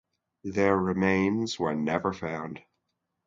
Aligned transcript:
Their 0.45 0.75
remains 0.75 1.59
were 1.59 1.75
never 1.75 2.11
found. 2.11 2.63